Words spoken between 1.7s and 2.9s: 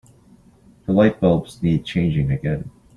changing again.